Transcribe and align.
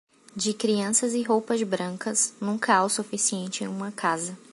De 0.35 0.51
crianças 0.51 1.13
e 1.13 1.21
roupas 1.21 1.61
brancas, 1.61 2.33
nunca 2.41 2.73
há 2.75 2.83
o 2.83 2.89
suficiente 2.89 3.63
em 3.63 3.67
uma 3.67 3.91
casa. 3.91 4.35